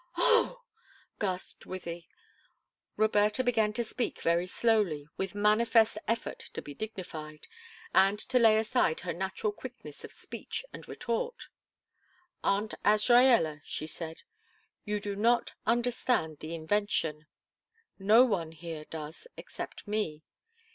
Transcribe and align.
"Oh!" 0.17 0.63
gasped 1.19 1.65
Wythie. 1.67 2.07
Roberta 2.97 3.43
began 3.43 3.71
to 3.73 3.83
speak 3.83 4.19
very 4.19 4.47
slowly, 4.47 5.05
with 5.15 5.35
manifest 5.35 5.95
effort 6.07 6.39
to 6.55 6.61
be 6.63 6.73
dignified, 6.73 7.45
and 7.93 8.17
to 8.17 8.39
lay 8.39 8.57
aside 8.57 9.01
her 9.01 9.13
natural 9.13 9.53
quickness 9.53 10.03
of 10.03 10.11
speech 10.11 10.65
and 10.73 10.87
retort. 10.89 11.49
"Aunt 12.43 12.73
Azraella," 12.83 13.61
she 13.63 13.85
said, 13.85 14.23
"you 14.85 14.99
do 14.99 15.15
not 15.15 15.53
understand 15.67 16.39
the 16.39 16.55
invention 16.55 17.27
no 17.99 18.25
one 18.25 18.53
here 18.53 18.85
does, 18.85 19.27
except 19.37 19.87
me. 19.87 20.23